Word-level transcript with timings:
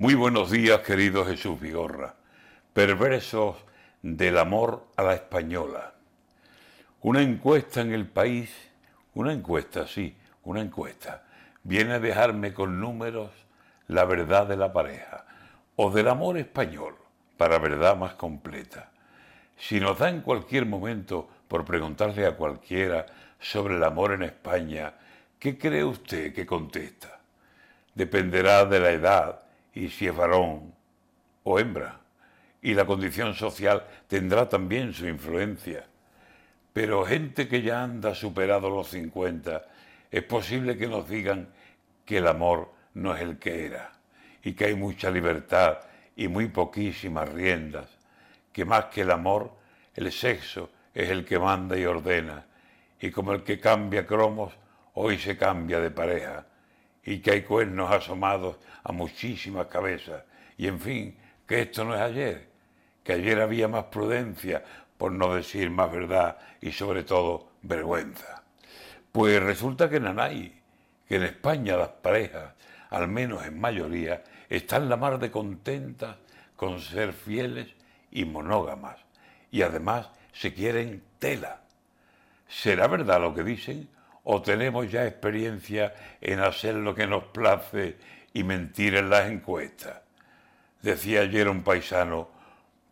Muy 0.00 0.14
buenos 0.14 0.52
días, 0.52 0.82
querido 0.82 1.26
Jesús 1.26 1.60
Vigorra, 1.60 2.14
perversos 2.72 3.56
del 4.00 4.38
amor 4.38 4.86
a 4.94 5.02
la 5.02 5.14
española. 5.14 5.92
Una 7.00 7.20
encuesta 7.20 7.80
en 7.80 7.92
el 7.92 8.06
país, 8.06 8.48
una 9.14 9.32
encuesta, 9.32 9.88
sí, 9.88 10.16
una 10.44 10.60
encuesta, 10.60 11.24
viene 11.64 11.94
a 11.94 11.98
dejarme 11.98 12.54
con 12.54 12.80
números 12.80 13.32
la 13.88 14.04
verdad 14.04 14.46
de 14.46 14.56
la 14.56 14.72
pareja 14.72 15.26
o 15.74 15.90
del 15.90 16.06
amor 16.06 16.38
español, 16.38 16.94
para 17.36 17.58
verdad 17.58 17.96
más 17.96 18.14
completa. 18.14 18.92
Si 19.56 19.80
nos 19.80 19.98
da 19.98 20.10
en 20.10 20.20
cualquier 20.20 20.64
momento 20.64 21.28
por 21.48 21.64
preguntarle 21.64 22.24
a 22.24 22.36
cualquiera 22.36 23.04
sobre 23.40 23.74
el 23.74 23.82
amor 23.82 24.12
en 24.12 24.22
España, 24.22 24.94
¿qué 25.40 25.58
cree 25.58 25.82
usted 25.82 26.32
que 26.32 26.46
contesta? 26.46 27.18
Dependerá 27.96 28.64
de 28.64 28.78
la 28.78 28.90
edad 28.92 29.47
y 29.78 29.90
si 29.90 30.08
es 30.08 30.16
varón 30.16 30.74
o 31.44 31.58
hembra. 31.60 32.00
Y 32.60 32.74
la 32.74 32.84
condición 32.84 33.34
social 33.34 33.86
tendrá 34.08 34.48
también 34.48 34.92
su 34.92 35.06
influencia. 35.06 35.86
Pero 36.72 37.04
gente 37.04 37.46
que 37.46 37.62
ya 37.62 37.84
anda 37.84 38.12
superado 38.12 38.70
los 38.70 38.88
50, 38.88 39.64
es 40.10 40.22
posible 40.24 40.76
que 40.76 40.88
nos 40.88 41.08
digan 41.08 41.48
que 42.04 42.18
el 42.18 42.26
amor 42.26 42.72
no 42.94 43.14
es 43.14 43.22
el 43.22 43.38
que 43.38 43.66
era 43.66 43.92
y 44.42 44.54
que 44.54 44.64
hay 44.64 44.74
mucha 44.74 45.12
libertad 45.12 45.78
y 46.16 46.26
muy 46.26 46.48
poquísimas 46.48 47.28
riendas, 47.28 47.88
que 48.52 48.64
más 48.64 48.86
que 48.86 49.02
el 49.02 49.12
amor, 49.12 49.52
el 49.94 50.10
sexo 50.10 50.70
es 50.92 51.08
el 51.08 51.24
que 51.24 51.38
manda 51.38 51.78
y 51.78 51.84
ordena, 51.84 52.44
y 53.00 53.12
como 53.12 53.32
el 53.32 53.44
que 53.44 53.60
cambia 53.60 54.04
cromos, 54.04 54.52
hoy 54.94 55.18
se 55.18 55.36
cambia 55.36 55.78
de 55.78 55.92
pareja, 55.92 56.44
y 57.04 57.20
que 57.20 57.32
hay 57.32 57.42
cuernos 57.42 57.90
asomados 57.90 58.56
a 58.84 58.92
muchísimas 58.92 59.66
cabezas, 59.66 60.24
y 60.56 60.66
en 60.66 60.80
fin, 60.80 61.16
que 61.46 61.62
esto 61.62 61.84
no 61.84 61.94
es 61.94 62.00
ayer, 62.00 62.48
que 63.02 63.14
ayer 63.14 63.40
había 63.40 63.68
más 63.68 63.84
prudencia, 63.84 64.62
por 64.98 65.12
no 65.12 65.34
decir 65.34 65.70
más 65.70 65.90
verdad 65.90 66.36
y 66.60 66.72
sobre 66.72 67.04
todo 67.04 67.52
vergüenza. 67.62 68.42
Pues 69.12 69.42
resulta 69.42 69.88
que 69.88 70.00
Nanay, 70.00 70.60
que 71.08 71.16
en 71.16 71.22
España 71.22 71.76
las 71.76 71.88
parejas, 71.88 72.52
al 72.90 73.08
menos 73.08 73.46
en 73.46 73.58
mayoría, 73.58 74.24
están 74.48 74.88
la 74.88 74.96
mar 74.96 75.18
de 75.18 75.30
contentas 75.30 76.16
con 76.56 76.80
ser 76.80 77.12
fieles 77.12 77.68
y 78.10 78.24
monógamas, 78.24 78.96
y 79.50 79.62
además 79.62 80.10
se 80.32 80.52
quieren 80.52 81.02
tela. 81.18 81.60
¿Será 82.48 82.88
verdad 82.88 83.20
lo 83.20 83.34
que 83.34 83.44
dicen? 83.44 83.88
¿O 84.30 84.42
tenemos 84.42 84.90
ya 84.90 85.06
experiencia 85.06 85.94
en 86.20 86.40
hacer 86.40 86.74
lo 86.74 86.94
que 86.94 87.06
nos 87.06 87.24
place 87.24 87.96
y 88.34 88.44
mentir 88.44 88.94
en 88.94 89.08
las 89.08 89.26
encuestas? 89.30 90.02
Decía 90.82 91.22
ayer 91.22 91.48
un 91.48 91.62
paisano, 91.62 92.28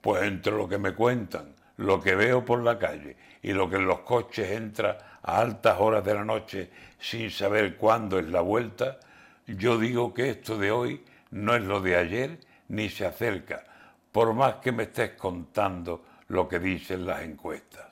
pues 0.01 0.23
entre 0.23 0.53
lo 0.53 0.67
que 0.67 0.79
me 0.79 0.95
cuentan, 0.95 1.55
lo 1.77 2.01
que 2.01 2.15
veo 2.15 2.43
por 2.43 2.63
la 2.63 2.79
calle 2.79 3.19
y 3.43 3.53
lo 3.53 3.69
que 3.69 3.77
en 3.77 3.87
los 3.87 3.99
coches 3.99 4.51
entra 4.51 5.19
a 5.23 5.39
altas 5.39 5.77
horas 5.79 6.03
de 6.03 6.15
la 6.15 6.25
noche 6.25 6.71
sin 6.99 7.31
saber 7.31 7.77
cuándo 7.77 8.19
es 8.19 8.31
la 8.31 8.41
vuelta, 8.41 8.99
yo 9.47 9.77
digo 9.77 10.15
que 10.15 10.31
esto 10.31 10.57
de 10.57 10.71
hoy 10.71 11.05
no 11.33 11.55
es 11.55 11.63
lo 11.63 11.83
de 11.83 11.97
ayer 11.97 12.39
ni 12.69 12.89
se 12.89 13.05
acerca, 13.05 13.63
por 14.11 14.33
más 14.33 14.55
que 14.55 14.73
me 14.73 14.85
estés 14.85 15.11
contando 15.11 16.03
lo 16.29 16.49
que 16.49 16.59
dicen 16.59 17.05
las 17.05 17.21
encuestas. 17.21 17.85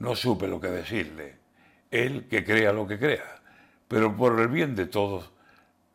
No 0.00 0.16
supe 0.16 0.48
lo 0.48 0.60
que 0.60 0.68
decirle, 0.68 1.40
él 1.90 2.26
que 2.28 2.44
crea 2.44 2.72
lo 2.72 2.86
que 2.86 2.98
crea, 2.98 3.40
pero 3.88 4.16
por 4.16 4.38
el 4.40 4.48
bien 4.48 4.74
de 4.76 4.86
todos, 4.86 5.30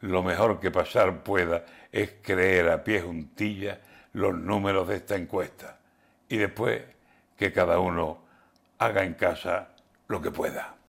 lo 0.01 0.23
mejor 0.23 0.59
que 0.59 0.71
pasar 0.71 1.23
pueda 1.23 1.65
es 1.91 2.15
creer 2.21 2.69
a 2.69 2.83
pie 2.83 3.01
juntilla 3.01 3.79
los 4.13 4.35
números 4.35 4.87
de 4.87 4.97
esta 4.97 5.15
encuesta 5.15 5.77
y 6.29 6.37
después 6.37 6.81
que 7.37 7.51
cada 7.51 7.79
uno 7.79 8.19
haga 8.77 9.03
en 9.03 9.13
casa 9.13 9.69
lo 10.07 10.21
que 10.21 10.31
pueda. 10.31 10.75